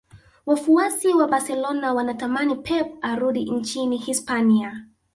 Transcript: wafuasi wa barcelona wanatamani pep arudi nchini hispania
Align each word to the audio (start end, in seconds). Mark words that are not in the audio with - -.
wafuasi 0.45 1.07
wa 1.07 1.27
barcelona 1.27 1.93
wanatamani 1.93 2.55
pep 2.55 2.87
arudi 3.01 3.51
nchini 3.51 3.97
hispania 3.97 4.87